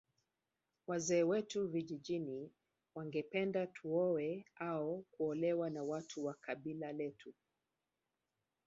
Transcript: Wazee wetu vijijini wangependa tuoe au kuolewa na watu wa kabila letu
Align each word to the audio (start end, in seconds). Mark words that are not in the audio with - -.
Wazee 0.87 1.23
wetu 1.23 1.67
vijijini 1.67 2.51
wangependa 2.95 3.67
tuoe 3.67 4.45
au 4.55 5.05
kuolewa 5.11 5.69
na 5.69 5.83
watu 5.83 6.25
wa 6.25 6.33
kabila 6.33 6.91
letu 6.93 7.33